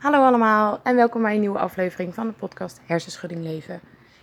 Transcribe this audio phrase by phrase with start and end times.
[0.00, 3.80] Hallo allemaal en welkom bij een nieuwe aflevering van de podcast Hersenschudding Leven.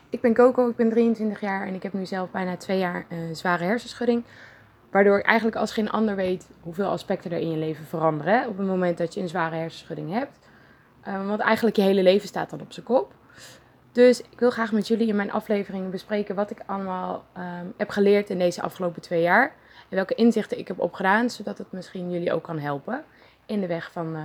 [0.09, 3.05] Ik ben Coco, ik ben 23 jaar en ik heb nu zelf bijna twee jaar
[3.09, 4.23] een zware hersenschudding.
[4.91, 8.57] Waardoor ik eigenlijk als geen ander weet hoeveel aspecten er in je leven veranderen op
[8.57, 10.37] het moment dat je een zware hersenschudding hebt.
[11.07, 13.13] Um, want eigenlijk je hele leven staat dan op zijn kop.
[13.91, 17.89] Dus ik wil graag met jullie in mijn aflevering bespreken wat ik allemaal ehm, heb
[17.89, 19.55] geleerd in deze afgelopen twee jaar.
[19.89, 23.03] En welke inzichten ik heb opgedaan, zodat het misschien jullie ook kan helpen
[23.45, 24.21] in de weg van uh,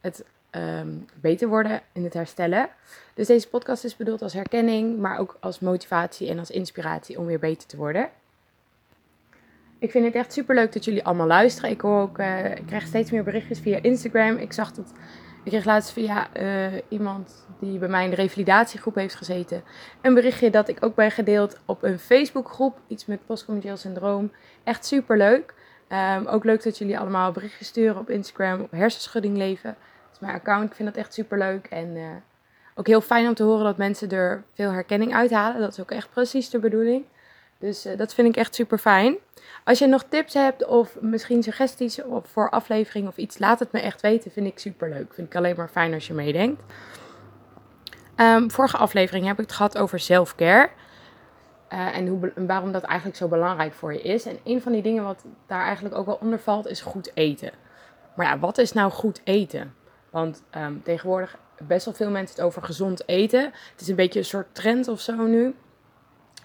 [0.00, 0.24] het
[0.56, 2.68] um, beter worden, in het herstellen.
[3.14, 7.26] Dus deze podcast is bedoeld als herkenning, maar ook als motivatie en als inspiratie om
[7.26, 8.10] weer beter te worden.
[9.78, 11.70] Ik vind het echt super leuk dat jullie allemaal luisteren.
[11.70, 14.36] Ik, hoor ook, uh, ik krijg steeds meer berichtjes via Instagram.
[14.36, 14.92] Ik zag dat
[15.44, 19.62] ik kreeg laatst via uh, iemand die bij mij in de revalidatiegroep heeft gezeten.
[20.00, 22.78] Een berichtje dat ik ook ben gedeeld op een Facebookgroep.
[22.86, 24.32] Iets met postcommercieel syndroom.
[24.64, 25.54] Echt super leuk.
[25.88, 29.76] Um, ook leuk dat jullie allemaal berichtjes sturen op Instagram op hersenschudding leven
[30.22, 30.70] mijn account.
[30.70, 31.66] Ik vind dat echt super leuk.
[31.66, 32.06] En uh,
[32.74, 35.60] ook heel fijn om te horen dat mensen er veel herkenning uithalen.
[35.60, 37.04] Dat is ook echt precies de bedoeling.
[37.58, 39.16] Dus uh, dat vind ik echt super fijn.
[39.64, 43.80] Als je nog tips hebt of misschien suggesties voor aflevering of iets, laat het me
[43.80, 44.30] echt weten.
[44.30, 45.14] Vind ik super leuk.
[45.14, 46.62] Vind ik alleen maar fijn als je meedenkt.
[48.16, 50.70] Um, vorige aflevering heb ik het gehad over self-care.
[51.72, 54.26] Uh, en hoe, waarom dat eigenlijk zo belangrijk voor je is.
[54.26, 57.50] En een van die dingen wat daar eigenlijk ook wel onder valt, is goed eten.
[58.16, 59.74] Maar ja, wat is nou goed eten?
[60.12, 63.42] Want um, tegenwoordig best wel veel mensen het over gezond eten.
[63.42, 65.54] Het is een beetje een soort trend of zo nu.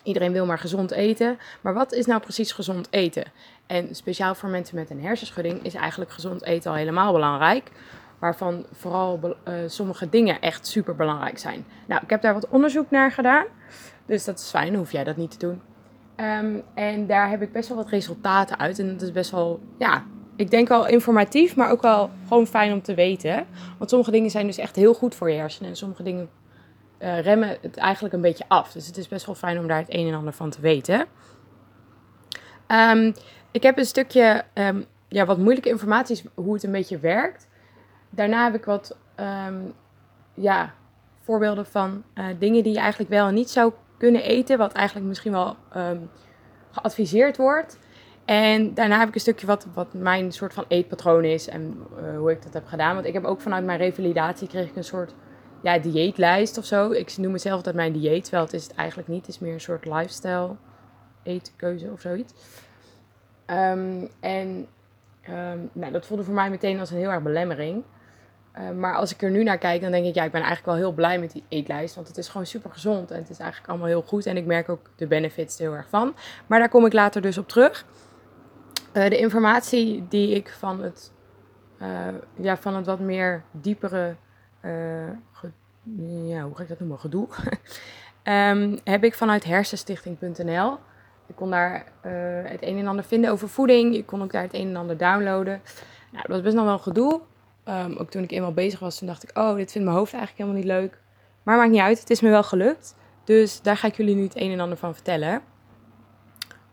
[0.03, 1.37] Iedereen wil maar gezond eten.
[1.61, 3.23] Maar wat is nou precies gezond eten?
[3.65, 7.71] En speciaal voor mensen met een hersenschudding is eigenlijk gezond eten al helemaal belangrijk.
[8.19, 11.65] Waarvan vooral uh, sommige dingen echt super belangrijk zijn.
[11.85, 13.45] Nou, ik heb daar wat onderzoek naar gedaan.
[14.05, 15.61] Dus dat is fijn, hoef jij dat niet te doen.
[16.15, 18.79] Um, en daar heb ik best wel wat resultaten uit.
[18.79, 20.03] En dat is best wel, ja,
[20.37, 23.45] ik denk wel informatief, maar ook wel gewoon fijn om te weten.
[23.77, 25.69] Want sommige dingen zijn dus echt heel goed voor je hersenen.
[25.69, 26.29] En sommige dingen
[26.99, 28.71] uh, remmen het eigenlijk een beetje af.
[28.71, 31.05] Dus het is best wel fijn om daar het een en ander van te weten.
[32.67, 33.13] Um,
[33.51, 37.47] ik heb een stukje um, ja, wat moeilijke informatie, hoe het een beetje werkt.
[38.09, 38.97] Daarna heb ik wat
[39.47, 39.73] um,
[40.33, 40.73] ja,
[41.23, 44.57] voorbeelden van uh, dingen die je eigenlijk wel en niet zou kunnen eten.
[44.57, 45.55] Wat eigenlijk misschien wel
[46.71, 47.79] geadviseerd wordt.
[48.27, 52.17] En daarna heb ik een stukje wat, wat mijn soort van eetpatroon is en uh,
[52.17, 52.93] hoe ik dat heb gedaan.
[52.93, 55.13] Want ik heb ook vanuit mijn revalidatie kreeg ik een soort
[55.61, 56.91] ja, dieetlijst of zo.
[56.91, 59.25] Ik noem mezelf dat mijn dieet, terwijl het is het eigenlijk niet.
[59.25, 60.55] Het is meer een soort lifestyle
[61.23, 62.33] eetkeuze of zoiets.
[63.45, 64.67] Um, en
[65.29, 67.83] um, nou, dat voelde voor mij meteen als een heel erg belemmering.
[68.57, 70.69] Uh, maar als ik er nu naar kijk, dan denk ik, ja, ik ben eigenlijk
[70.69, 71.95] wel heel blij met die eetlijst.
[71.95, 74.25] Want het is gewoon super gezond en het is eigenlijk allemaal heel goed.
[74.25, 76.15] En ik merk ook de benefits heel erg van.
[76.47, 77.85] Maar daar kom ik later dus op terug.
[78.97, 81.11] Uh, de informatie die ik van het,
[81.81, 84.15] uh, ja, van het wat meer diepere,
[84.61, 85.51] ge,
[86.25, 87.27] ja, hoe ga ik dat noemen, gedoe,
[88.23, 90.77] um, heb ik vanuit hersenstichting.nl.
[91.27, 91.85] Ik kon daar
[92.43, 93.95] het een en ander vinden over voeding.
[93.95, 95.61] Ik kon ook daar het een en ander downloaden.
[96.11, 97.21] Nou, dat was best nog wel een gedoe.
[97.65, 100.13] Um, ook toen ik eenmaal bezig was, toen dacht ik, oh, dit vindt mijn hoofd
[100.13, 101.01] eigenlijk helemaal niet leuk.
[101.43, 102.95] Maar maakt niet uit, het is me wel gelukt.
[103.23, 105.41] Dus daar ga ik jullie nu het een en ander van vertellen.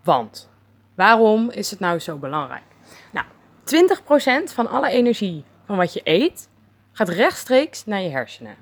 [0.03, 0.53] Want
[0.95, 2.63] Waarom is het nou zo belangrijk?
[3.13, 3.27] Nou,
[4.51, 6.49] 20% van alle energie van wat je eet
[6.93, 8.57] gaat rechtstreeks naar je hersenen.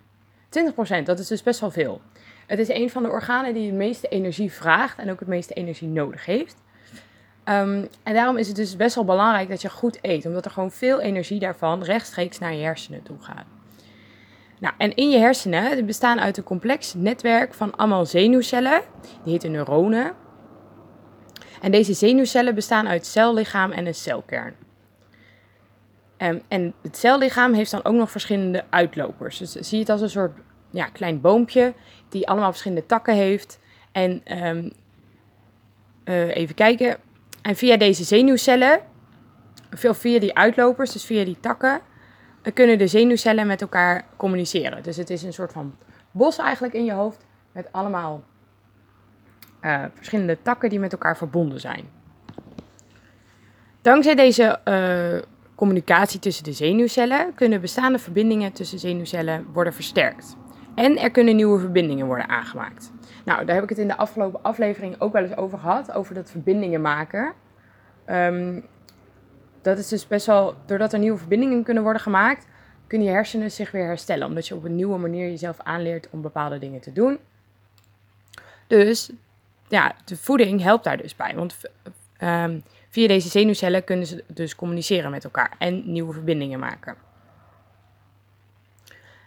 [1.01, 2.01] 20%, dat is dus best wel veel.
[2.47, 5.55] Het is een van de organen die het meeste energie vraagt en ook het meeste
[5.55, 6.57] energie nodig heeft.
[7.45, 10.51] Um, en daarom is het dus best wel belangrijk dat je goed eet, omdat er
[10.51, 13.45] gewoon veel energie daarvan rechtstreeks naar je hersenen toe gaat.
[14.59, 18.83] Nou, en in je hersenen die bestaan uit een complex netwerk van allemaal zenuwcellen,
[19.23, 20.15] die heten neuronen.
[21.63, 24.55] En deze zenuwcellen bestaan uit cellichaam en een celkern.
[26.19, 29.39] Um, en het cellichaam heeft dan ook nog verschillende uitlopers.
[29.39, 30.39] Dus zie je het als een soort
[30.71, 31.75] ja, klein boompje
[32.09, 33.59] die allemaal verschillende takken heeft.
[33.93, 34.73] En um,
[36.05, 36.97] uh, even kijken.
[37.43, 38.81] En via deze zenuwcellen,
[39.71, 41.81] veel via die uitlopers, dus via die takken,
[42.55, 44.83] kunnen de zenuwcellen met elkaar communiceren.
[44.83, 45.75] Dus het is een soort van
[46.11, 48.23] bos eigenlijk in je hoofd met allemaal
[49.63, 51.85] uh, verschillende takken die met elkaar verbonden zijn.
[53.81, 55.23] Dankzij deze uh,
[55.55, 60.37] communicatie tussen de zenuwcellen kunnen bestaande verbindingen tussen zenuwcellen worden versterkt.
[60.75, 62.93] En er kunnen nieuwe verbindingen worden aangemaakt.
[63.25, 66.15] Nou, daar heb ik het in de afgelopen aflevering ook wel eens over gehad, over
[66.15, 67.33] dat verbindingen maken.
[68.07, 68.65] Um,
[69.63, 72.47] dat is dus best wel, doordat er nieuwe verbindingen kunnen worden gemaakt,
[72.87, 74.27] kunnen je hersenen zich weer herstellen.
[74.27, 77.19] Omdat je op een nieuwe manier jezelf aanleert om bepaalde dingen te doen.
[78.67, 79.13] Dus
[79.73, 81.35] ja, de voeding helpt daar dus bij.
[81.35, 81.57] Want
[82.23, 86.97] um, via deze zenuwcellen kunnen ze dus communiceren met elkaar en nieuwe verbindingen maken.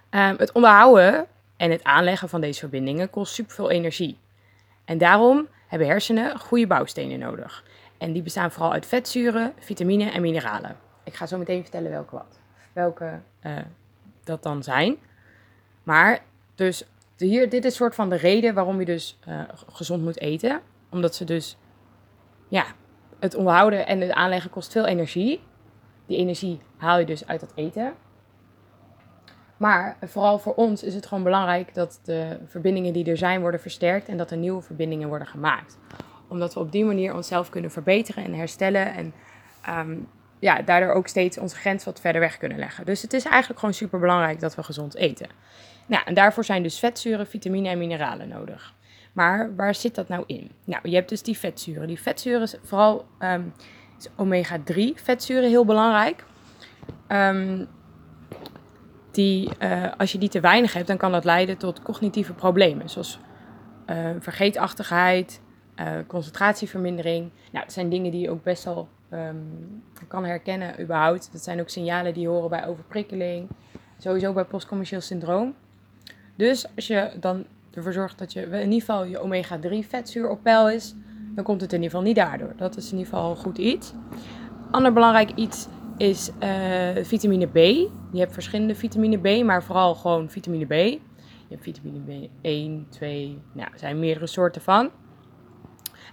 [0.09, 1.25] Ehm, het onderhouden
[1.57, 4.18] en het aanleggen van deze verbindingen kost superveel energie.
[4.86, 7.63] En daarom hebben hersenen goede bouwstenen nodig.
[7.97, 10.77] En die bestaan vooral uit vetzuren, vitamine en mineralen.
[11.03, 12.39] Ik ga zo meteen vertellen welke wat.
[12.74, 13.57] Welke uh,
[14.24, 14.97] dat dan zijn.
[15.83, 16.19] Maar
[16.56, 16.86] dus
[17.17, 20.62] hier, dit is soort van de reden waarom je dus uh, gezond moet eten.
[20.89, 21.57] Omdat ze dus,
[22.47, 22.65] ja,
[23.19, 25.41] het onderhouden en het aanleggen kost veel energie.
[26.06, 27.94] Die energie haal je dus uit het eten.
[29.57, 33.59] Maar vooral voor ons is het gewoon belangrijk dat de verbindingen die er zijn worden
[33.59, 35.77] versterkt en dat er nieuwe verbindingen worden gemaakt.
[36.27, 39.13] Omdat we op die manier onszelf kunnen verbeteren en herstellen en
[39.69, 40.07] um,
[40.39, 42.85] ja, daardoor ook steeds onze grens wat verder weg kunnen leggen.
[42.85, 45.27] Dus het is eigenlijk gewoon super belangrijk dat we gezond eten.
[45.85, 48.73] Nou, en daarvoor zijn dus vetzuren, vitamine en mineralen nodig.
[49.13, 50.51] Maar waar zit dat nou in?
[50.63, 51.87] Nou, je hebt dus die vetzuren.
[51.87, 53.53] Die vetzuren, vooral um,
[53.97, 56.23] is omega-3 vetzuren heel belangrijk.
[57.07, 57.67] Um,
[59.11, 62.89] die, uh, als je die te weinig hebt, dan kan dat leiden tot cognitieve problemen.
[62.89, 63.19] Zoals
[63.89, 65.41] uh, vergeetachtigheid,
[65.79, 67.29] uh, concentratievermindering.
[67.51, 71.29] Nou, dat zijn dingen die je ook best wel um, kan herkennen überhaupt.
[71.31, 73.49] Dat zijn ook signalen die horen bij overprikkeling.
[73.97, 75.55] Sowieso bij postcommercieel syndroom.
[76.35, 80.43] Dus als je dan ervoor zorgt dat je in ieder geval je omega-3 vetzuur op
[80.43, 80.95] peil is,
[81.35, 82.53] dan komt het in ieder geval niet daardoor.
[82.57, 83.93] Dat is in ieder geval een goed iets.
[84.71, 85.67] Ander belangrijk iets
[85.97, 87.55] is uh, vitamine B.
[88.11, 90.99] Je hebt verschillende vitamine B, maar vooral gewoon vitamine B.
[91.47, 94.89] Je hebt vitamine B1, 2, nou, er zijn meerdere soorten van.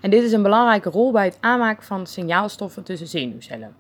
[0.00, 3.74] En dit is een belangrijke rol bij het aanmaken van signaalstoffen tussen zenuwcellen.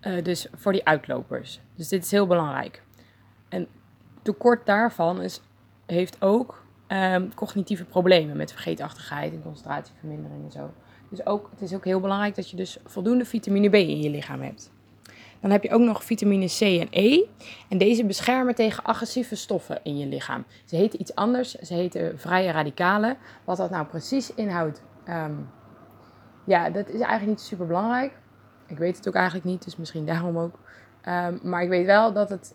[0.00, 1.60] Uh, dus voor die uitlopers.
[1.74, 2.82] Dus dit is heel belangrijk.
[3.48, 3.68] En
[4.26, 5.40] tekort daarvan is,
[5.86, 10.70] heeft ook um, cognitieve problemen met vergeetachtigheid en concentratievermindering en zo.
[11.10, 14.10] Dus ook, het is ook heel belangrijk dat je dus voldoende vitamine B in je
[14.10, 14.72] lichaam hebt.
[15.40, 17.24] Dan heb je ook nog vitamine C en E.
[17.68, 20.44] En deze beschermen tegen agressieve stoffen in je lichaam.
[20.64, 21.54] Ze heten iets anders.
[21.54, 23.16] Ze heten vrije radicalen.
[23.44, 25.48] Wat dat nou precies inhoudt, um,
[26.44, 28.12] ja, dat is eigenlijk niet super belangrijk.
[28.66, 30.58] Ik weet het ook eigenlijk niet, dus misschien daarom ook.
[31.08, 32.54] Um, maar ik weet wel dat het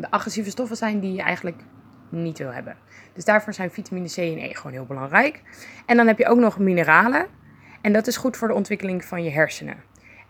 [0.00, 1.62] de agressieve stoffen zijn die je eigenlijk
[2.08, 2.76] niet wil hebben.
[3.12, 5.42] Dus daarvoor zijn vitamine C en E gewoon heel belangrijk.
[5.86, 7.26] En dan heb je ook nog mineralen.
[7.80, 9.76] En dat is goed voor de ontwikkeling van je hersenen.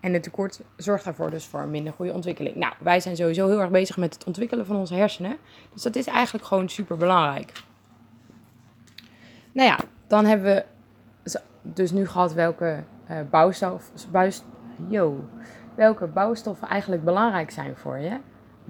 [0.01, 2.57] En het tekort zorgt daarvoor dus voor een minder goede ontwikkeling.
[2.57, 5.37] Nou, wij zijn sowieso heel erg bezig met het ontwikkelen van onze hersenen.
[5.73, 7.53] Dus dat is eigenlijk gewoon super belangrijk.
[9.53, 10.65] Nou ja, dan hebben we
[11.63, 13.91] dus nu gehad welke uh, bouwstof,
[14.89, 15.29] yo,
[15.75, 18.19] welke bouwstoffen eigenlijk belangrijk zijn voor je.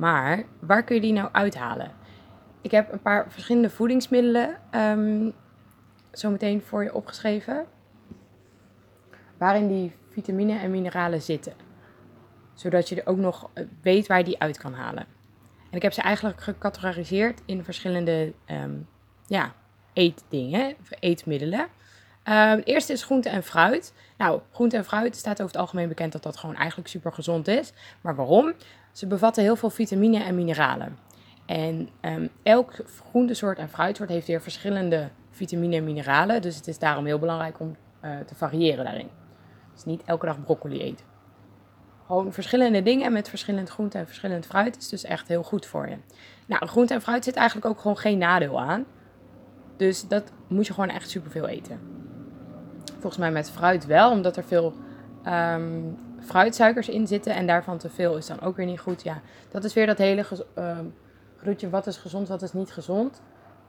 [0.00, 1.93] Maar waar kun je die nou uithalen?
[2.61, 5.32] Ik heb een paar verschillende voedingsmiddelen um,
[6.12, 7.67] zo meteen voor je opgeschreven.
[9.37, 11.52] Waarin die vitamine en mineralen zitten.
[12.55, 15.06] Zodat je er ook nog eh, weet waar je die uit kan halen.
[15.70, 18.88] En ik heb ze eigenlijk gecategoriseerd in verschillende um,
[19.26, 19.53] ja,
[19.93, 21.67] eetdingen, eetmiddelen.
[22.23, 23.94] Het eerste is groente en fruit.
[24.19, 27.49] Nou, groente en fruit staat over het algemeen bekend dat dat gewoon eigenlijk super gezond
[27.49, 27.73] is.
[28.00, 28.55] Maar waarom?
[29.00, 30.99] Ze bevatten heel veel vitamine en mineralen.
[31.47, 32.73] En um, elk
[33.08, 36.43] groentesoort en fruitsoort heeft weer verschillende vitamine en mineralen.
[36.43, 39.08] Dus het is daarom heel belangrijk om uh, te variëren daarin.
[39.75, 41.06] Dus niet elke dag broccoli eten.
[42.06, 45.88] Gewoon verschillende dingen met verschillend groente en verschillend fruit is dus echt heel goed voor
[45.88, 45.96] je.
[46.46, 48.84] Nou, groente en fruit zit eigenlijk ook gewoon geen nadeel aan.
[49.77, 51.81] Dus dat moet je gewoon echt superveel eten.
[52.93, 54.74] Volgens mij met fruit wel, omdat er veel
[55.27, 59.03] um, fruitsuikers in zitten en daarvan te veel is dan ook weer niet goed.
[59.03, 60.24] Ja, dat is weer dat hele
[61.36, 63.22] groetje wat is gezond, wat is niet gezond.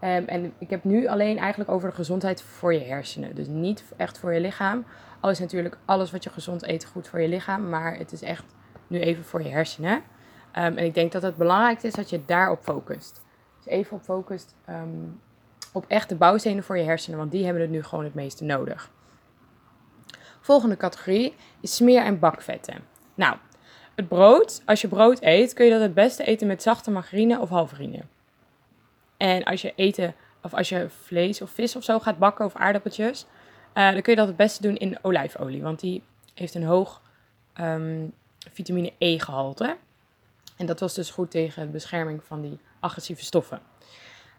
[0.04, 3.36] Um, en ik heb nu alleen eigenlijk over de gezondheid voor je hersenen.
[3.36, 4.86] Dus niet echt voor je lichaam.
[5.20, 7.70] Al is natuurlijk alles wat je gezond eet goed voor je lichaam.
[7.70, 8.44] Maar het is echt
[8.88, 9.94] nu even voor je hersenen.
[9.94, 10.02] Um,
[10.54, 13.22] en ik denk dat het belangrijk is dat je daarop focust.
[13.58, 14.56] Dus even op focust
[15.74, 17.20] op echte bouwstenen voor je hersenen.
[17.20, 18.92] Want die hebben het nu gewoon het meeste nodig.
[20.52, 22.84] Volgende categorie is smeer- en bakvetten.
[23.16, 23.36] Nou,
[23.96, 27.40] het brood, als je brood eet, kun je dat het beste eten met zachte margarine
[27.40, 28.02] of halverine.
[29.18, 32.56] En als je eten, of als je vlees of vis of zo gaat bakken of
[32.56, 33.26] aardappeltjes,
[33.74, 35.62] uh, dan kun je dat het beste doen in olijfolie.
[35.62, 36.04] Want die
[36.34, 37.02] heeft een hoog
[37.60, 38.14] um,
[38.52, 39.78] vitamine E gehalte.
[40.58, 43.62] En dat was dus goed tegen de bescherming van die agressieve stoffen.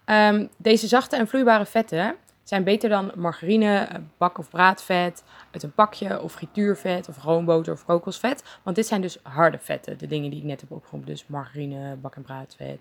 [0.07, 2.17] Um, deze zachte en vloeibare vetten
[2.53, 7.85] zijn beter dan margarine, bak- of braadvet, uit een pakje of frituurvet of roomboter of
[7.85, 8.59] kokosvet.
[8.63, 11.09] Want dit zijn dus harde vetten, de dingen die ik net heb opgeroepen.
[11.09, 12.79] Dus margarine, bak- en braadvet.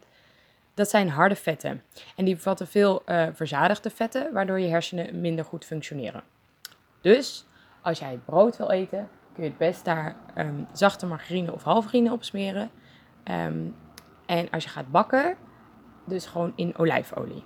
[0.73, 1.83] Dat zijn harde vetten.
[2.15, 6.23] En die bevatten veel uh, verzadigde vetten, waardoor je hersenen minder goed functioneren.
[7.01, 7.45] Dus
[7.81, 12.11] als jij brood wil eten, kun je het best daar um, zachte margarine of halverine
[12.11, 12.69] op smeren.
[13.23, 13.75] Um,
[14.25, 15.35] En als je gaat bakken,
[16.05, 17.43] dus gewoon in olijfolie.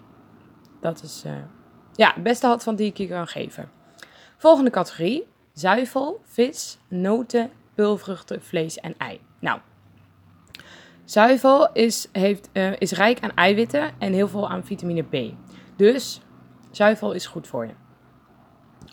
[0.81, 1.33] Dat is uh,
[1.95, 3.69] ja, het beste handvat die ik je kan geven.
[4.37, 9.19] Volgende categorie: zuivel, vis, noten, pulvruchten, vlees en ei.
[9.39, 9.59] Nou,
[11.05, 15.33] zuivel is, heeft, uh, is rijk aan eiwitten en heel veel aan vitamine B.
[15.75, 16.21] Dus
[16.71, 17.73] zuivel is goed voor je.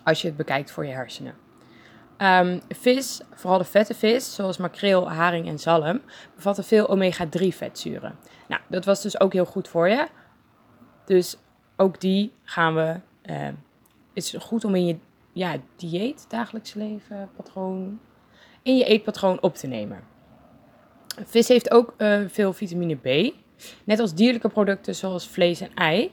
[0.04, 1.34] Als je het bekijkt voor je hersenen.
[2.18, 6.00] Um, vis, vooral de vette vis, zoals makreel, haring en zalm,
[6.34, 8.18] bevatten veel omega-3 vetzuren.
[8.48, 10.06] Nou, dat was dus ook heel goed voor je.
[11.04, 11.36] Dus
[11.82, 13.00] ook die gaan we.
[13.26, 13.48] Uh,
[14.12, 14.96] is goed om in je
[15.32, 18.00] ja, dieet, dagelijks leven, patroon,
[18.62, 20.00] in je eetpatroon op te nemen.
[21.24, 23.34] Vis heeft ook uh, veel vitamine B,
[23.84, 26.10] net als dierlijke producten zoals vlees en ei.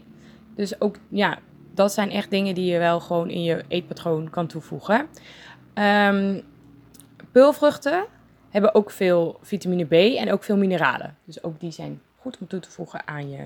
[0.56, 1.40] Dus ook, ja,
[1.74, 5.08] dat zijn echt dingen die je wel gewoon in je eetpatroon kan toevoegen.
[5.74, 6.42] Um,
[7.32, 8.06] peulvruchten
[8.50, 11.18] hebben ook veel vitamine B en ook veel mineralen.
[11.26, 13.46] Dus ook die zijn goed om toe te voegen aan je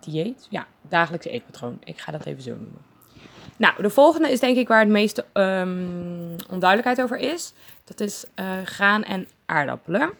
[0.00, 0.46] dieet.
[0.50, 1.78] Ja, dagelijkse eetpatroon.
[1.84, 2.86] Ik ga dat even zo noemen.
[3.56, 7.52] Nou, de volgende is denk ik waar het meeste um, onduidelijkheid over is.
[7.84, 10.10] Dat is uh, graan en aardappelen.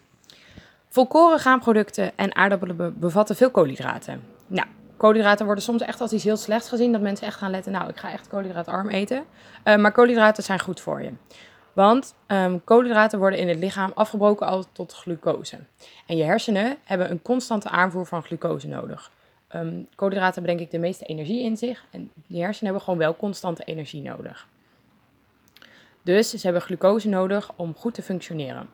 [0.88, 4.22] Volkoren graanproducten en aardappelen bevatten veel koolhydraten.
[4.46, 4.66] Nou,
[4.96, 6.92] koolhydraten worden soms echt als iets heel slechts gezien.
[6.92, 9.24] Dat mensen echt gaan letten, nou, ik ga echt koolhydraatarm eten.
[9.64, 11.12] Uh, maar koolhydraten zijn goed voor je.
[11.72, 15.58] Want um, koolhydraten worden in het lichaam afgebroken al tot glucose.
[16.06, 19.10] En je hersenen hebben een constante aanvoer van glucose nodig.
[19.54, 21.84] Um, koolhydraten hebben denk ik de meeste energie in zich.
[21.90, 24.48] En je hersenen hebben gewoon wel constante energie nodig.
[26.02, 28.68] Dus ze hebben glucose nodig om goed te functioneren.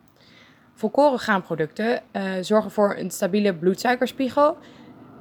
[0.74, 4.56] Volkoren graanproducten uh, zorgen voor een stabiele bloedsuikerspiegel.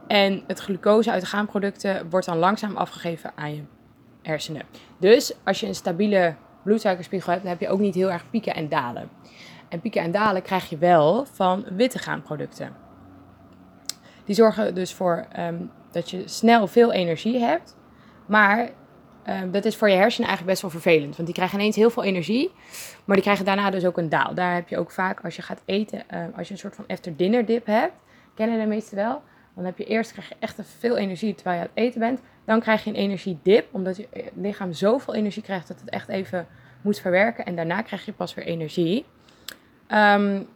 [0.08, 3.64] En het glucose uit de graanproducten wordt dan langzaam afgegeven aan je
[4.22, 4.66] hersenen.
[4.98, 8.56] Dus als je een stabiele bloedsuikerspiegel hebt, dan heb je ook niet heel erg pieken
[8.56, 9.10] en dalen.
[9.70, 12.83] En pieken en dalen krijg je wel van witte graanproducten.
[14.26, 17.76] Die zorgen dus voor um, dat je snel veel energie hebt.
[18.26, 18.70] Maar
[19.30, 21.16] um, dat is voor je hersenen eigenlijk best wel vervelend.
[21.16, 22.52] Want die krijgen ineens heel veel energie.
[23.06, 24.34] Maar die krijgen daarna dus ook een daal.
[24.34, 26.86] Daar heb je ook vaak als je gaat eten, um, als je een soort van
[26.88, 27.94] after dinner dip hebt.
[28.36, 29.22] Kennen de meesten wel.
[29.56, 32.20] Dan heb je eerst krijg je echt veel energie terwijl je aan het eten bent.
[32.46, 33.68] Dan krijg je een energiedip.
[33.72, 36.48] Omdat je lichaam zoveel energie krijgt dat het echt even
[36.82, 37.46] moet verwerken.
[37.46, 39.06] En daarna krijg je pas weer energie.
[39.90, 40.48] Um,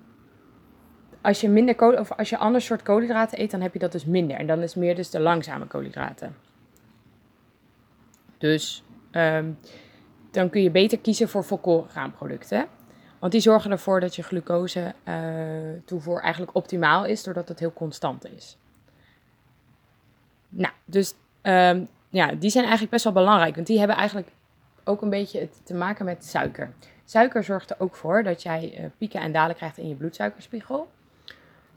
[1.28, 4.06] als je minder of als je ander soort koolhydraten eet, dan heb je dat dus
[4.06, 4.38] minder.
[4.38, 6.36] En dan is meer dus de langzame koolhydraten.
[8.38, 9.58] Dus um,
[10.32, 12.68] dan kun je beter kiezen voor volkoren graanproducten.
[13.20, 15.16] Want die zorgen ervoor dat je glucose uh,
[15.86, 18.58] toevoer eigenlijk optimaal is, doordat het heel constant is.
[20.50, 23.56] Nou, dus um, ja, die zijn eigenlijk best wel belangrijk.
[23.56, 24.28] Want die hebben eigenlijk
[24.84, 26.74] ook een beetje te maken met suiker.
[27.06, 30.88] Suiker zorgt er ook voor dat jij uh, pieken en dalen krijgt in je bloedsuikerspiegel.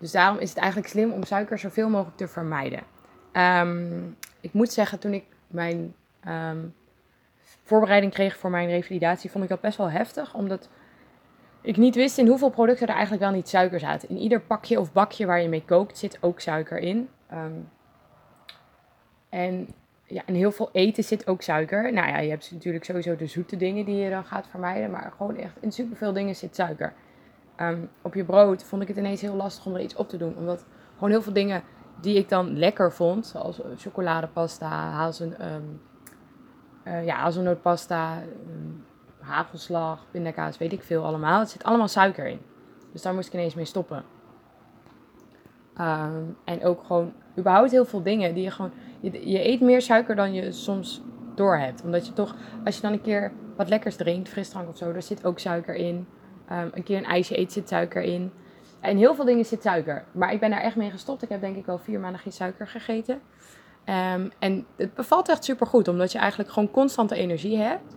[0.00, 2.80] Dus daarom is het eigenlijk slim om suiker zoveel mogelijk te vermijden.
[3.32, 5.94] Um, ik moet zeggen, toen ik mijn
[6.28, 6.74] um,
[7.64, 10.34] voorbereiding kreeg voor mijn revalidatie, vond ik dat best wel heftig.
[10.34, 10.68] Omdat
[11.60, 14.08] ik niet wist in hoeveel producten er eigenlijk wel niet suiker zaten.
[14.08, 17.08] In ieder pakje of bakje waar je mee kookt zit ook suiker in.
[17.32, 17.68] Um,
[19.28, 19.68] en
[20.06, 21.92] ja, in heel veel eten zit ook suiker.
[21.92, 24.90] Nou ja, je hebt natuurlijk sowieso de zoete dingen die je dan gaat vermijden.
[24.90, 26.92] Maar gewoon echt in superveel dingen zit suiker.
[27.62, 30.16] Um, op je brood vond ik het ineens heel lastig om er iets op te
[30.16, 30.36] doen.
[30.36, 30.64] Omdat
[30.94, 31.62] gewoon heel veel dingen
[32.00, 35.80] die ik dan lekker vond, zoals chocoladepasta, hazel, um,
[36.84, 38.84] uh, ja, hazelnootpasta, um,
[39.18, 41.38] hagelslag, pindakaas, weet ik veel allemaal.
[41.38, 42.40] Het zit allemaal suiker in.
[42.92, 44.04] Dus daar moest ik ineens mee stoppen.
[46.44, 48.72] En ook gewoon überhaupt heel veel dingen die je gewoon...
[49.00, 51.02] Je, eet meer suiker dan je soms
[51.34, 51.82] door hebt.
[51.82, 55.02] Omdat je toch, als je dan een keer wat lekkers drinkt, frisdrank of zo, daar
[55.02, 56.06] zit ook suiker in.
[56.52, 58.32] Um, een keer een ijsje eet, zit suiker in.
[58.80, 60.04] En heel veel dingen zit suiker.
[60.12, 61.22] Maar ik ben daar echt mee gestopt.
[61.22, 63.14] Ik heb denk ik al vier maanden geen suiker gegeten.
[64.14, 67.96] Um, en het bevalt echt super goed, omdat je eigenlijk gewoon constante energie hebt.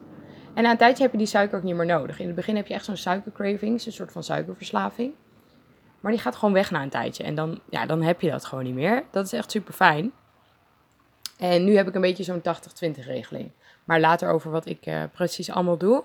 [0.53, 2.19] En na een tijdje heb je die suiker ook niet meer nodig.
[2.19, 5.13] In het begin heb je echt zo'n suikercraving, een soort van suikerverslaving.
[6.00, 7.24] Maar die gaat gewoon weg na een tijdje.
[7.24, 9.03] En dan, ja, dan heb je dat gewoon niet meer.
[9.12, 10.12] Dat is echt super fijn.
[11.38, 13.51] En nu heb ik een beetje zo'n 80-20 regeling.
[13.83, 16.03] Maar later over wat ik uh, precies allemaal doe.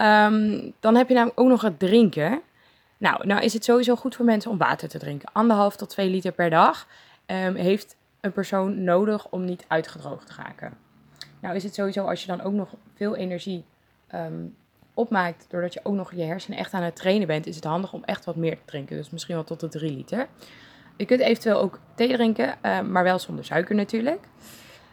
[0.00, 2.40] Um, dan heb je namelijk ook nog het drinken.
[2.98, 5.28] Nou, nou is het sowieso goed voor mensen om water te drinken.
[5.32, 6.86] Anderhalf tot 2 liter per dag
[7.26, 10.72] um, heeft een persoon nodig om niet uitgedroogd te raken.
[11.40, 13.64] Nou is het sowieso als je dan ook nog veel energie
[14.14, 14.56] um,
[14.94, 17.92] opmaakt, doordat je ook nog je hersenen echt aan het trainen bent, is het handig
[17.92, 18.96] om echt wat meer te drinken.
[18.96, 20.28] Dus misschien wel tot de 3 liter.
[20.96, 24.24] Je kunt eventueel ook thee drinken, maar wel zonder suiker natuurlijk.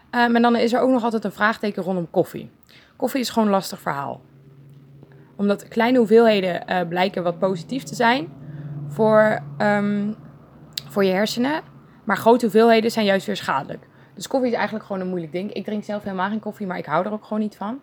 [0.09, 2.49] En dan is er ook nog altijd een vraagteken rondom koffie.
[2.95, 4.21] Koffie is gewoon een lastig verhaal
[5.37, 8.27] omdat kleine hoeveelheden uh, blijken wat positief te zijn
[8.87, 10.15] voor, um,
[10.89, 11.61] voor je hersenen.
[12.03, 13.87] Maar grote hoeveelheden zijn juist weer schadelijk.
[14.13, 15.53] Dus koffie is eigenlijk gewoon een moeilijk ding.
[15.53, 17.79] Ik drink zelf helemaal geen koffie, maar ik hou er ook gewoon niet van.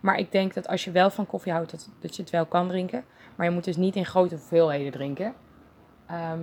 [0.00, 2.46] Maar ik denk dat als je wel van koffie houdt, dat, dat je het wel
[2.46, 3.04] kan drinken.
[3.36, 5.34] Maar je moet dus niet in grote hoeveelheden drinken.
[6.06, 6.40] Ehm,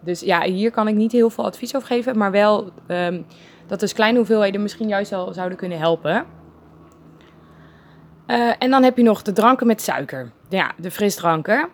[0.00, 2.18] dus ja, hier kan ik niet heel veel advies over geven.
[2.18, 3.26] Maar wel um,
[3.66, 6.26] dat dus kleine hoeveelheden misschien juist wel zouden kunnen helpen.
[8.26, 10.32] Uh, en dan heb je nog de dranken met suiker.
[10.48, 11.68] Ja, de frisdranken.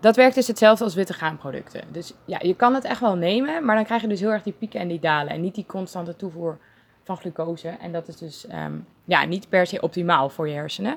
[0.00, 1.84] Dat werkt dus hetzelfde als witte graanproducten.
[1.92, 4.42] Dus ja, je kan het echt wel nemen, maar dan krijg je dus heel erg
[4.42, 5.32] die pieken en die dalen.
[5.32, 6.58] En niet die constante toevoer
[7.04, 7.68] van glucose.
[7.68, 10.96] En dat is dus um, ja, niet per se optimaal voor je hersenen.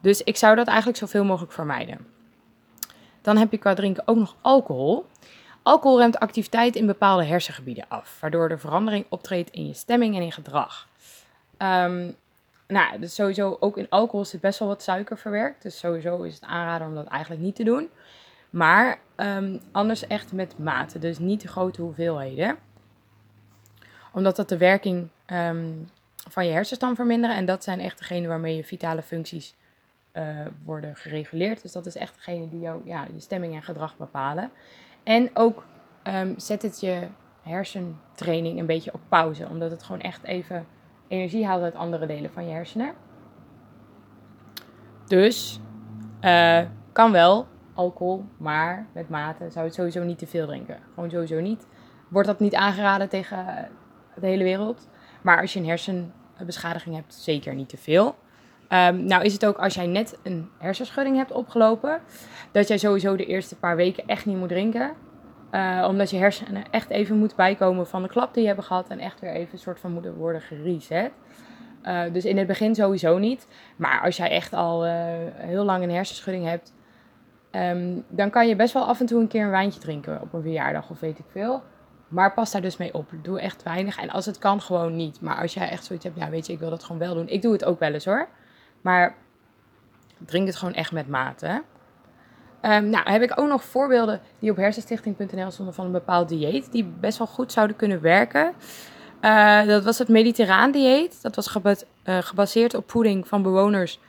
[0.00, 2.06] Dus ik zou dat eigenlijk zoveel mogelijk vermijden.
[3.22, 5.06] Dan heb je qua drinken ook nog alcohol.
[5.62, 10.22] Alcohol remt activiteit in bepaalde hersengebieden af, waardoor de verandering optreedt in je stemming en
[10.22, 10.88] in gedrag.
[11.58, 12.16] Um,
[12.68, 15.62] nou, dus sowieso ook in alcohol zit best wel wat suiker verwerkt.
[15.62, 17.88] Dus sowieso is het aanraden om dat eigenlijk niet te doen.
[18.50, 22.56] Maar um, anders echt met mate, dus niet te grote hoeveelheden.
[24.12, 25.88] Omdat dat de werking um,
[26.28, 27.36] van je hersenstam verminderen.
[27.36, 29.54] En dat zijn echt degenen waarmee je vitale functies
[30.12, 31.62] uh, worden gereguleerd.
[31.62, 34.50] Dus dat is echt degene die jou, ja, je stemming en gedrag bepalen.
[35.02, 35.66] En ook
[36.04, 37.08] um, zet het je
[37.42, 39.48] hersentraining een beetje op pauze.
[39.48, 40.66] Omdat het gewoon echt even
[41.08, 42.92] energie haalt uit andere delen van je hersenen.
[45.06, 45.60] Dus
[46.20, 46.60] uh,
[46.92, 50.78] kan wel alcohol, maar met mate zou het sowieso niet te veel drinken.
[50.94, 51.66] Gewoon sowieso niet.
[52.08, 53.68] Wordt dat niet aangeraden tegen
[54.14, 54.88] de hele wereld.
[55.22, 58.16] Maar als je een hersenbeschadiging hebt, zeker niet te veel.
[58.68, 62.00] Um, nou is het ook als jij net een hersenschudding hebt opgelopen,
[62.52, 64.92] dat jij sowieso de eerste paar weken echt niet moet drinken.
[65.56, 68.88] Uh, omdat je hersenen echt even moeten bijkomen van de klap die je hebben gehad
[68.88, 71.10] en echt weer even een soort van moeten worden gereset.
[71.84, 73.48] Uh, dus in het begin sowieso niet.
[73.76, 74.92] Maar als jij echt al uh,
[75.34, 76.74] heel lang een hersenschudding hebt,
[77.50, 80.32] um, dan kan je best wel af en toe een keer een wijntje drinken op
[80.32, 81.62] een verjaardag of weet ik veel.
[82.08, 83.10] Maar pas daar dus mee op.
[83.22, 83.98] Doe echt weinig.
[83.98, 85.20] En als het kan, gewoon niet.
[85.20, 87.28] Maar als jij echt zoiets hebt, ja, weet je, ik wil dat gewoon wel doen.
[87.28, 88.28] Ik doe het ook wel eens hoor.
[88.80, 89.14] Maar
[90.18, 91.62] drink het gewoon echt met mate.
[92.66, 96.72] Um, nou, heb ik ook nog voorbeelden die op hersenstichting.nl stonden van een bepaald dieet.
[96.72, 98.52] Die best wel goed zouden kunnen werken.
[99.22, 101.22] Uh, dat was het mediterraan dieet.
[101.22, 101.74] Dat was uh,
[102.04, 104.00] gebaseerd op voeding van bewoners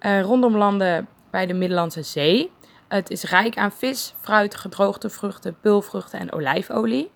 [0.00, 2.50] uh, rondom landen bij de Middellandse Zee.
[2.88, 7.10] Het is rijk aan vis, fruit, gedroogde vruchten, pulvruchten en olijfolie.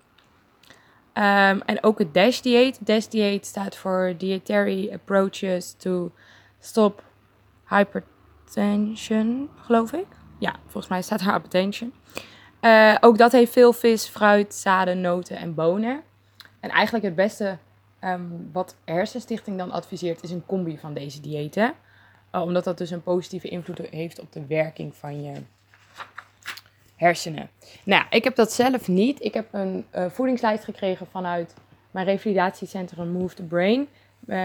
[1.13, 2.85] Um, en ook het DASH-dieet.
[2.85, 6.11] DASH-dieet staat voor Dietary Approaches to
[6.59, 7.03] Stop
[7.69, 10.18] Hypertension, geloof ik.
[10.39, 11.93] Ja, volgens mij staat daar hypertension.
[12.61, 16.01] Uh, ook dat heeft veel vis, fruit, zaden, noten en bonen.
[16.59, 17.57] En eigenlijk het beste
[18.03, 21.73] um, wat Hersenstichting dan adviseert is een combi van deze diëten.
[22.35, 25.33] Uh, omdat dat dus een positieve invloed heeft op de werking van je
[26.95, 27.49] hersenen.
[27.83, 29.23] Nou, ik heb dat zelf niet.
[29.23, 31.53] Ik heb een uh, voedingslijst gekregen vanuit
[31.91, 33.87] mijn revalidatiecentrum Move the Brain.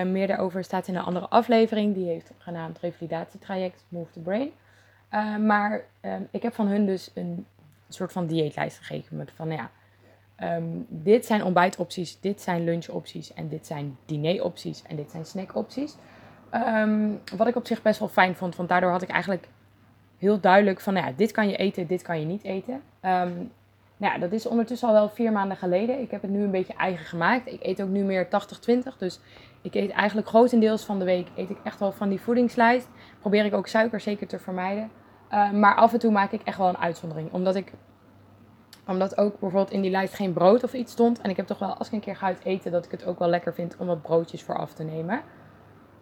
[0.06, 1.94] Meer daarover staat in een andere aflevering.
[1.94, 4.50] Die heeft genaamd Revalidatietraject Move the Brain.
[5.14, 7.46] Uh, maar um, ik heb van hun dus een
[7.88, 9.16] soort van dieetlijst gegeven.
[9.16, 9.70] Met van ja,
[10.56, 15.96] um, dit zijn ontbijtopties, dit zijn lunchopties en dit zijn dineropties en dit zijn snackopties.
[16.52, 19.48] Um, wat ik op zich best wel fijn vond, want daardoor had ik eigenlijk
[20.18, 22.82] heel duidelijk van, nou ja, dit kan je eten, dit kan je niet eten.
[23.96, 26.00] Nou ja, dat is ondertussen al wel vier maanden geleden.
[26.00, 27.52] Ik heb het nu een beetje eigen gemaakt.
[27.52, 28.28] Ik eet ook nu meer 80-20.
[28.98, 29.20] Dus
[29.62, 32.88] ik eet eigenlijk grotendeels van de week eet ik echt wel van die voedingslijst.
[33.20, 34.90] Probeer ik ook suiker zeker te vermijden.
[35.32, 37.32] Uh, maar af en toe maak ik echt wel een uitzondering.
[37.32, 37.72] Omdat ik
[38.86, 41.20] omdat ook bijvoorbeeld in die lijst geen brood of iets stond.
[41.20, 43.04] En ik heb toch wel, als ik een keer ga uit eten, dat ik het
[43.04, 45.22] ook wel lekker vind om wat broodjes vooraf te nemen.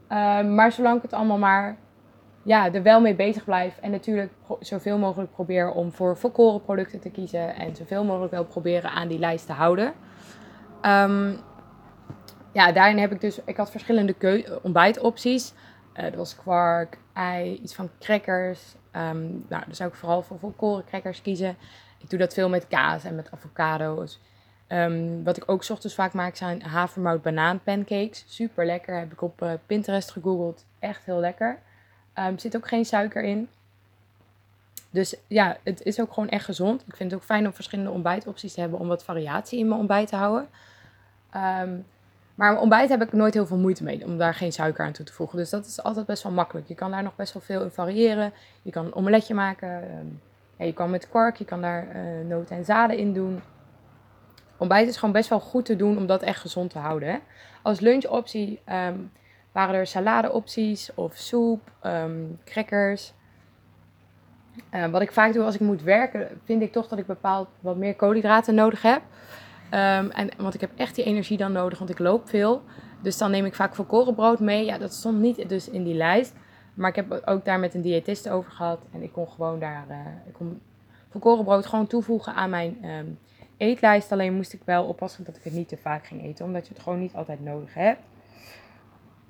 [0.09, 1.77] Uh, maar zolang ik het allemaal maar
[2.43, 3.79] ja, er wel mee bezig blijf.
[3.79, 7.55] En natuurlijk zoveel mogelijk probeer om voor volkoren producten te kiezen.
[7.55, 9.93] En zoveel mogelijk wel proberen aan die lijst te houden.
[10.83, 11.39] Um,
[12.53, 13.41] ja, daarin heb ik dus...
[13.45, 15.53] Ik had verschillende ontbijtopties.
[15.97, 18.75] Uh, dat was kwark, ei, iets van crackers.
[18.97, 21.57] Um, nou, dan zou ik vooral voor volkoren crackers kiezen.
[21.99, 24.21] Ik doe dat veel met kaas en met avocado's.
[24.69, 28.25] Um, wat ik ook ochtends vaak maak zijn havermout banaan pancakes.
[28.27, 28.99] Super lekker.
[28.99, 30.65] Heb ik op uh, Pinterest gegoogeld.
[30.79, 31.59] Echt heel lekker.
[32.13, 33.49] Er um, zit ook geen suiker in.
[34.91, 36.85] Dus ja, het is ook gewoon echt gezond.
[36.87, 39.79] Ik vind het ook fijn om verschillende ontbijtopties te hebben om wat variatie in mijn
[39.79, 40.49] ontbijt te houden.
[41.37, 41.87] Um,
[42.35, 45.05] maar ontbijt heb ik nooit heel veel moeite mee om daar geen suiker aan toe
[45.05, 45.39] te voegen.
[45.39, 46.69] Dus dat is altijd best wel makkelijk.
[46.69, 48.33] Je kan daar nog best wel veel in variëren.
[48.63, 49.69] Je kan een omeletje maken.
[50.57, 53.43] Ja, je kan met kwark, je kan daar uh, noten en zaden in doen.
[54.57, 57.09] Ontbijt is gewoon best wel goed te doen om dat echt gezond te houden.
[57.09, 57.19] Hè?
[57.63, 59.13] Als lunchoptie um,
[59.53, 63.13] waren er saladeopties of soep, um, crackers.
[64.75, 67.49] Uh, wat ik vaak doe als ik moet werken, vind ik toch dat ik bepaald
[67.61, 69.03] wat meer koolhydraten nodig heb.
[69.75, 72.63] Um, en, want ik heb echt die energie dan nodig, want ik loop veel.
[73.03, 74.65] Dus dan neem ik vaak volkorenbrood mee.
[74.65, 76.35] Ja, dat stond niet dus in die lijst.
[76.75, 78.81] Maar ik heb ook daar met een diëtiste over gehad.
[78.93, 80.61] En ik kon gewoon daar, uh, ik kon
[81.11, 83.19] volkorenbrood gewoon toevoegen aan mijn um,
[83.57, 84.13] eetlijst.
[84.13, 86.45] Alleen moest ik wel oppassen dat ik het niet te vaak ging eten.
[86.45, 88.01] Omdat je het gewoon niet altijd nodig hebt.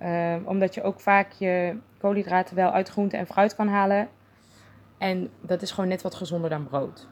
[0.02, 4.08] Um, omdat je ook vaak je koolhydraten wel uit groente en fruit kan halen.
[4.98, 7.08] En dat is gewoon net wat gezonder dan brood.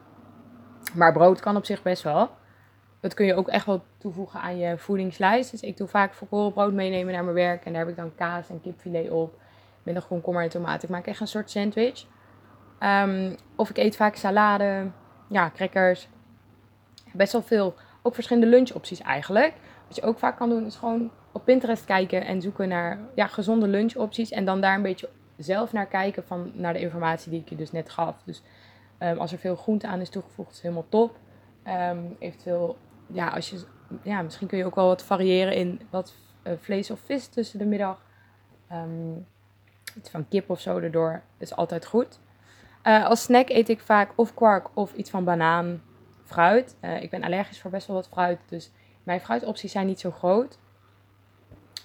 [0.93, 2.29] Maar brood kan op zich best wel.
[3.01, 5.51] Dat kun je ook echt wel toevoegen aan je voedingslijst.
[5.51, 7.65] Dus ik doe vaak volkoren brood meenemen naar mijn werk.
[7.65, 9.39] En daar heb ik dan kaas en kipfilet op.
[9.83, 10.83] Met nog komkommer en tomaat.
[10.83, 12.05] Ik maak echt een soort sandwich.
[12.79, 14.91] Um, of ik eet vaak salade.
[15.27, 16.07] Ja, crackers.
[17.13, 17.75] Best wel veel.
[18.01, 19.53] Ook verschillende lunchopties eigenlijk.
[19.87, 23.27] Wat je ook vaak kan doen is gewoon op Pinterest kijken en zoeken naar ja,
[23.27, 24.31] gezonde lunchopties.
[24.31, 27.55] En dan daar een beetje zelf naar kijken van, naar de informatie die ik je
[27.55, 28.21] dus net gaf.
[28.25, 28.41] Dus
[28.99, 31.17] um, als er veel groente aan is toegevoegd, is helemaal top.
[31.67, 32.77] Um, eventueel,
[33.13, 33.63] ja, als je,
[34.03, 37.59] ja, misschien kun je ook wel wat variëren in wat uh, vlees of vis tussen
[37.59, 38.01] de middag.
[38.71, 39.27] Um,
[39.97, 42.19] iets van kip of zo erdoor is altijd goed.
[42.83, 45.83] Uh, als snack eet ik vaak of kwark of iets van banaan,
[46.23, 46.75] fruit.
[46.81, 48.71] Uh, ik ben allergisch voor best wel wat fruit, dus
[49.03, 50.59] mijn fruitopties zijn niet zo groot.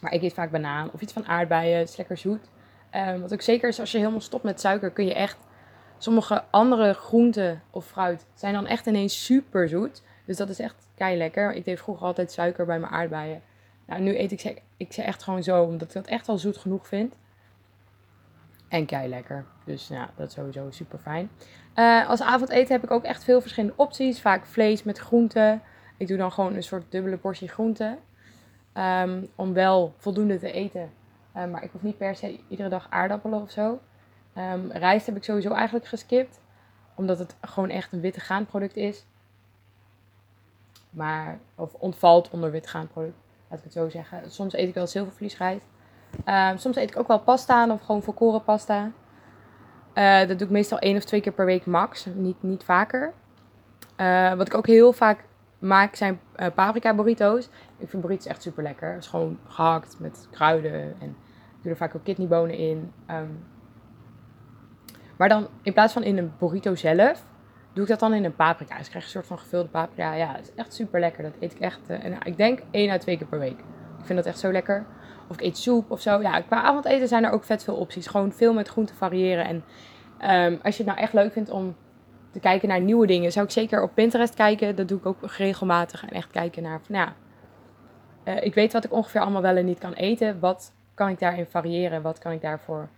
[0.01, 2.51] Maar ik eet vaak banaan of iets van aardbeien, het is lekker zoet.
[2.95, 5.45] Um, wat ook zeker is, als je helemaal stopt met suiker, kun je echt...
[5.99, 10.03] Sommige andere groenten of fruit zijn dan echt ineens super zoet.
[10.27, 11.53] Dus dat is echt kei lekker.
[11.53, 13.43] Ik deed vroeger altijd suiker bij mijn aardbeien.
[13.87, 16.39] Nou, nu eet ik ze, ik ze echt gewoon zo, omdat ik dat echt al
[16.39, 17.15] zoet genoeg vind.
[18.69, 19.45] En kei lekker.
[19.65, 21.31] Dus ja, dat is sowieso super fijn.
[21.75, 24.21] Uh, als avondeten heb ik ook echt veel verschillende opties.
[24.21, 25.63] Vaak vlees met groenten.
[25.97, 27.99] Ik doe dan gewoon een soort dubbele portie groenten.
[28.75, 30.91] Um, om wel voldoende te eten.
[31.37, 33.81] Um, maar ik hoef niet per se iedere dag aardappelen of zo.
[34.39, 36.41] Um, rijst heb ik sowieso eigenlijk geskipt.
[36.95, 39.07] Omdat het gewoon echt een witte graanproduct is.
[40.97, 43.17] Maar, of ontvalt onder wit graanproduct.
[43.49, 44.31] Laat ik het zo zeggen.
[44.31, 45.67] Soms eet ik wel zilvervliesrijst.
[46.27, 48.91] Um, soms eet ik ook wel pasta of gewoon volkoren pasta.
[49.95, 52.07] Uh, dat doe ik meestal één of twee keer per week max.
[52.15, 53.13] Niet, niet vaker.
[53.97, 55.25] Uh, wat ik ook heel vaak
[55.59, 57.49] maak zijn uh, paprika burrito's.
[57.77, 58.97] Ik vind burritos echt super lekker.
[58.97, 61.01] Is gewoon gehakt met kruiden.
[61.01, 61.09] En
[61.57, 62.93] ik doe er vaak ook kidneybonen in.
[63.11, 63.45] Um,
[65.17, 67.25] maar dan in plaats van in een burrito zelf,
[67.77, 68.79] doe ik dat dan in een paprika.
[68.79, 70.15] Dus krijg een soort van gevulde paprika.
[70.15, 71.23] Ja, het is echt super lekker.
[71.23, 73.59] Dat eet ik echt, uh, en ik denk één à twee keer per week.
[73.99, 74.87] Ik vind dat echt zo lekker.
[75.29, 76.21] Of ik eet soep of zo.
[76.21, 78.07] Ja, qua avondeten zijn er ook vet veel opties.
[78.07, 79.45] Gewoon veel met groenten variëren.
[79.45, 79.65] En
[80.53, 81.77] um, als je het nou echt leuk vindt om
[82.31, 84.77] te kijken naar nieuwe dingen, zou ik zeker op Pinterest kijken.
[84.77, 86.03] Dat doe ik ook regelmatig.
[86.03, 87.15] En echt kijken naar van ja,
[88.25, 90.41] uh, ik weet wat ik ongeveer allemaal wel en niet kan eten.
[90.41, 92.03] Wat kan ik daarin variëren?
[92.03, 92.89] Wat kan ik daarvoor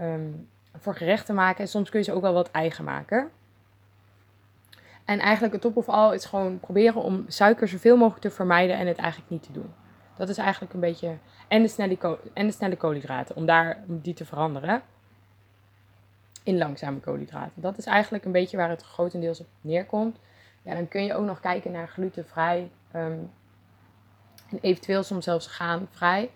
[0.00, 1.60] um, voor gerechten maken?
[1.60, 3.30] En soms kun je ze ook wel wat eigen maken.
[5.12, 8.78] En eigenlijk het top of all is gewoon proberen om suiker zoveel mogelijk te vermijden
[8.78, 9.72] en het eigenlijk niet te doen.
[10.16, 11.16] Dat is eigenlijk een beetje.
[11.48, 14.82] En de snelle, en de snelle koolhydraten, om daar die te veranderen.
[16.42, 17.62] In langzame koolhydraten.
[17.62, 20.18] Dat is eigenlijk een beetje waar het grotendeels op neerkomt.
[20.62, 22.70] Ja, dan kun je ook nog kijken naar glutenvrij.
[22.96, 23.30] Um,
[24.50, 26.30] en eventueel soms zelfs graanvrij.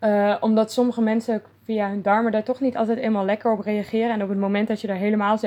[0.00, 4.10] Uh, omdat sommige mensen via hun darmen daar toch niet altijd eenmaal lekker op reageren.
[4.10, 5.38] En op het moment dat je daar helemaal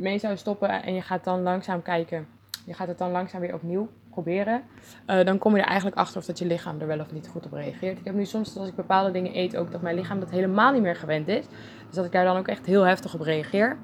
[0.00, 2.26] mee zou stoppen en je gaat dan langzaam kijken,
[2.66, 4.62] je gaat het dan langzaam weer opnieuw proberen,
[5.06, 7.28] uh, dan kom je er eigenlijk achter of dat je lichaam er wel of niet
[7.28, 7.98] goed op reageert.
[7.98, 10.72] Ik heb nu soms als ik bepaalde dingen eet ook dat mijn lichaam dat helemaal
[10.72, 11.44] niet meer gewend is.
[11.86, 13.76] Dus dat ik daar dan ook echt heel heftig op reageer.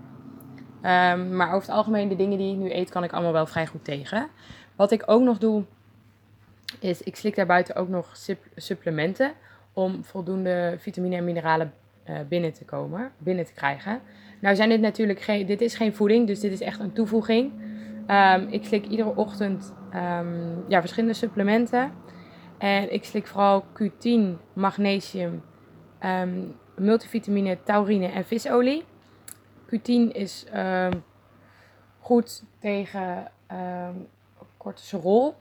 [0.82, 3.46] Um, maar over het algemeen, de dingen die ik nu eet, kan ik allemaal wel
[3.46, 4.28] vrij goed tegen.
[4.76, 5.64] Wat ik ook nog doe,
[6.80, 8.16] is ik slik daarbuiten ook nog
[8.56, 9.32] supplementen
[9.72, 11.72] om voldoende vitamine en mineralen
[12.08, 14.00] uh, binnen te komen, binnen te krijgen.
[14.46, 17.52] Nou zijn dit natuurlijk geen, dit is geen voeding, dus dit is echt een toevoeging.
[18.10, 21.92] Um, ik slik iedere ochtend um, ja, verschillende supplementen.
[22.58, 24.20] En ik slik vooral Q10,
[24.52, 25.42] magnesium,
[26.04, 28.84] um, multivitamine, taurine en visolie.
[29.66, 30.46] Q10 is
[31.98, 33.30] goed tegen
[34.56, 35.34] cortisol.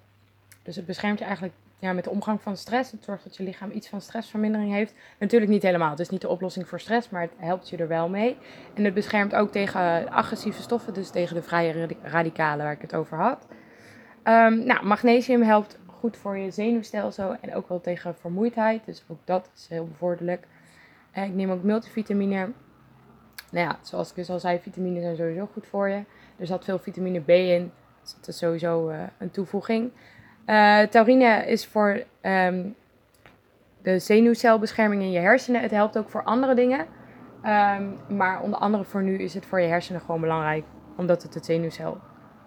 [0.63, 2.91] Dus het beschermt je eigenlijk ja, met de omgang van stress.
[2.91, 4.93] Het zorgt dat je lichaam iets van stressvermindering heeft.
[5.19, 5.89] Natuurlijk niet helemaal.
[5.89, 8.37] Het is niet de oplossing voor stress, maar het helpt je er wel mee.
[8.73, 12.95] En het beschermt ook tegen agressieve stoffen, dus tegen de vrije radicalen waar ik het
[12.95, 13.47] over had.
[14.23, 18.85] Um, nou, magnesium helpt goed voor je zenuwstelsel en ook wel tegen vermoeidheid.
[18.85, 20.47] Dus ook dat is heel bevorderlijk.
[21.11, 22.51] En ik neem ook multivitamine.
[23.51, 26.03] Nou ja, zoals ik dus al zei, vitamine zijn sowieso goed voor je.
[26.37, 27.71] Er zat veel vitamine B in.
[28.01, 29.91] Dus dat is sowieso uh, een toevoeging.
[30.47, 32.75] Uh, taurine is voor um,
[33.81, 35.61] de zenuwcelbescherming in je hersenen.
[35.61, 36.85] Het helpt ook voor andere dingen.
[37.41, 40.65] Ehm, maar onder andere voor nu is het voor je hersenen gewoon belangrijk,
[40.97, 41.97] omdat het het zenuwcel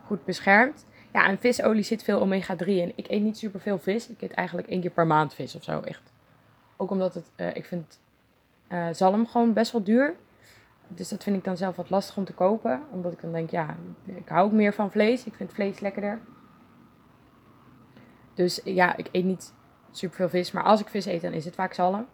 [0.04, 0.86] goed beschermt.
[1.12, 2.92] Ja, en visolie zit veel omega-3 in.
[2.94, 4.08] Ik eet niet super veel vis.
[4.08, 6.12] Ik eet eigenlijk één keer per maand vis of zo, echt.
[6.76, 8.00] Ook omdat het, uh, ik vind
[8.68, 10.14] uh, zalm gewoon best wel duur.
[10.88, 12.82] Dus dat vind ik dan zelf wat lastig om te kopen.
[12.90, 15.24] Omdat ik dan denk, ja, ik hou ook meer van vlees.
[15.24, 16.20] Ik vind vlees lekkerder.
[18.38, 19.52] Dus ja, ik eet niet
[19.90, 20.52] super veel vis.
[20.52, 22.06] Maar als ik vis eet, dan is het vaak zalm.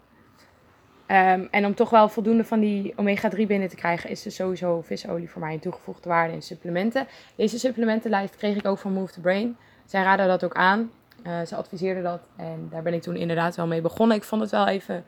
[1.07, 4.81] Um, en om toch wel voldoende van die omega-3 binnen te krijgen, is er sowieso
[4.81, 7.07] visolie voor mij een toegevoegde waarde in supplementen.
[7.35, 9.57] Deze supplementenlijst kreeg ik ook van Move the Brain.
[9.85, 10.91] Zij raden dat ook aan.
[11.23, 14.17] Uh, ze adviseerden dat en daar ben ik toen inderdaad wel mee begonnen.
[14.17, 15.05] Ik vond het wel even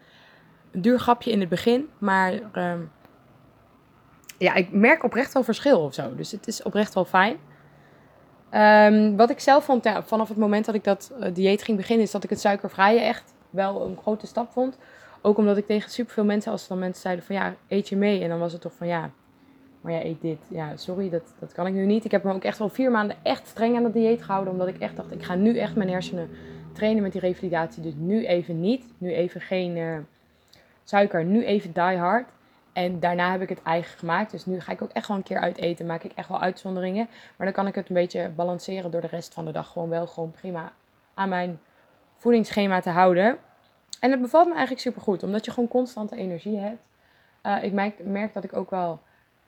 [0.71, 2.91] een duur grapje in het begin, maar um,
[4.37, 6.15] ja, ik merk oprecht wel verschil of zo.
[6.15, 7.37] Dus het is oprecht wel fijn.
[8.53, 12.05] Um, wat ik zelf vond, vanaf het moment dat ik dat uh, dieet ging beginnen,
[12.05, 14.77] is dat ik het suikervrije echt wel een grote stap vond.
[15.21, 18.23] Ook omdat ik tegen superveel mensen, als dan mensen zeiden van ja, eet je mee?
[18.23, 19.09] En dan was het toch van ja,
[19.81, 20.37] maar ja, eet dit.
[20.47, 22.05] Ja, sorry, dat, dat kan ik nu niet.
[22.05, 24.53] Ik heb me ook echt wel vier maanden echt streng aan het dieet gehouden.
[24.53, 26.29] Omdat ik echt dacht, ik ga nu echt mijn hersenen
[26.73, 27.83] trainen met die revalidatie.
[27.83, 28.85] Dus nu even niet.
[28.97, 29.97] Nu even geen uh,
[30.83, 31.25] suiker.
[31.25, 32.27] Nu even die hard.
[32.77, 34.31] En daarna heb ik het eigen gemaakt.
[34.31, 35.85] Dus nu ga ik ook echt wel een keer uit eten.
[35.85, 37.07] Maak ik echt wel uitzonderingen.
[37.35, 39.71] Maar dan kan ik het een beetje balanceren door de rest van de dag.
[39.71, 40.71] Gewoon wel gewoon prima
[41.13, 41.59] aan mijn
[42.15, 43.37] voedingsschema te houden.
[43.99, 45.23] En het bevalt me eigenlijk super goed.
[45.23, 46.81] Omdat je gewoon constante energie hebt.
[47.43, 48.99] Uh, ik merk, dat ik ook wel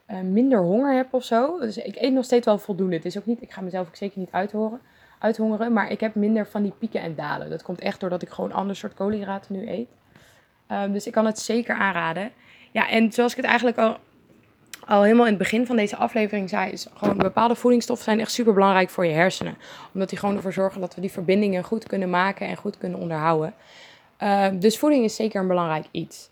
[0.07, 1.59] uh, minder honger heb of zo.
[1.59, 2.95] Dus ik eet nog steeds wel voldoende.
[2.95, 4.81] Het is ook niet, ik ga mezelf ook zeker niet uithoren,
[5.19, 5.73] uithongeren.
[5.73, 7.49] Maar ik heb minder van die pieken en dalen.
[7.49, 9.89] Dat komt echt doordat ik gewoon ander soort koolhydraten nu eet.
[10.71, 12.31] Um, dus ik kan het zeker aanraden.
[12.71, 13.97] Ja, en zoals ik het eigenlijk al,
[14.85, 18.31] al helemaal in het begin van deze aflevering zei, is gewoon bepaalde voedingsstoffen zijn echt
[18.31, 19.57] super belangrijk voor je hersenen.
[19.93, 22.99] Omdat die gewoon ervoor zorgen dat we die verbindingen goed kunnen maken en goed kunnen
[22.99, 23.53] onderhouden.
[24.23, 26.29] Uh, dus voeding is zeker een belangrijk iets.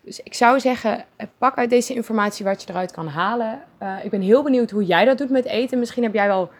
[0.00, 3.62] Dus ik zou zeggen, eh, pak uit deze informatie wat je eruit kan halen.
[3.82, 5.78] Uh, ik ben heel benieuwd hoe jij dat doet met eten.
[5.78, 6.50] Misschien heb jij wel,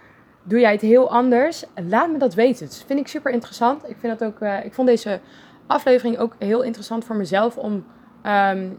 [0.43, 1.65] doe jij het heel anders.
[1.89, 2.67] Laat me dat weten.
[2.67, 3.89] Dat vind ik super interessant.
[3.89, 5.21] Ik, vind dat ook, uh, ik vond deze
[5.67, 7.87] aflevering ook heel interessant voor mezelf om
[8.27, 8.79] um,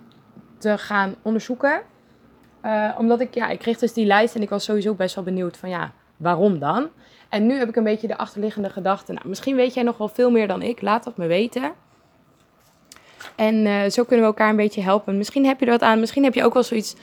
[0.57, 1.81] te gaan onderzoeken.
[2.63, 5.23] Uh, omdat ik, ja, ik kreeg dus die lijst en ik was sowieso best wel
[5.23, 6.89] benieuwd van ja, waarom dan?
[7.29, 9.13] En nu heb ik een beetje de achterliggende gedachte.
[9.13, 10.81] Nou, misschien weet jij nog wel veel meer dan ik.
[10.81, 11.73] Laat dat me weten.
[13.35, 15.17] En uh, zo kunnen we elkaar een beetje helpen.
[15.17, 15.99] Misschien heb je er wat aan.
[15.99, 16.95] Misschien heb je ook wel zoiets.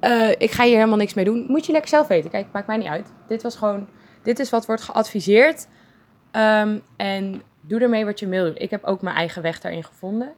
[0.00, 1.44] Uh, ik ga hier helemaal niks mee doen.
[1.48, 2.30] Moet je lekker zelf weten.
[2.30, 3.12] Kijk, maakt mij niet uit.
[3.28, 3.88] Dit was gewoon.
[4.22, 5.68] Dit is wat wordt geadviseerd.
[6.32, 8.52] Um, en doe ermee wat je wil.
[8.54, 10.32] Ik heb ook mijn eigen weg daarin gevonden.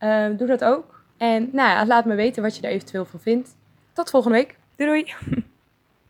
[0.00, 0.99] Uh, doe dat ook.
[1.20, 3.56] En nou ja, laat me weten wat je er eventueel van vindt.
[3.92, 4.56] Tot volgende week.
[4.76, 5.14] Doei doei.